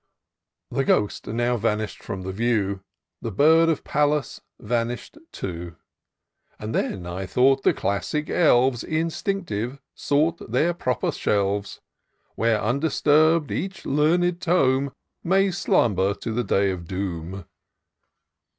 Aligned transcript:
"The 0.71 0.83
Ghost 0.83 1.27
now 1.27 1.57
vanished 1.57 2.01
from 2.01 2.23
the 2.23 2.31
view; 2.31 2.81
The 3.21 3.29
bird 3.31 3.69
of 3.69 3.83
Pallas 3.83 4.41
vanish'd 4.59 5.19
too. 5.31 5.75
And 6.57 6.73
then 6.73 7.05
I 7.05 7.27
thought 7.27 7.61
the 7.61 7.71
Classic 7.71 8.27
elves 8.27 8.83
Instinctive 8.83 9.79
sought 9.93 10.49
their 10.51 10.73
proper 10.73 11.11
shelves, 11.11 11.81
Where, 12.33 12.59
undisturb'd, 12.59 13.51
each 13.51 13.85
learned 13.85 14.41
tome 14.41 14.91
May 15.23 15.51
slumber 15.51 16.15
to 16.15 16.33
the 16.33 16.43
day 16.43 16.71
of 16.71 16.87
doom. 16.87 17.45